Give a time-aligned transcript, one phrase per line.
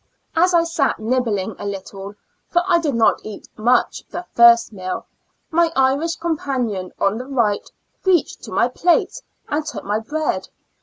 [0.35, 2.15] As I sat nibbling a little,
[2.49, 5.05] for I did not eat much the first meal,
[5.51, 7.69] my Irish companion on the right
[8.03, 10.47] reached to my plate and took my bread.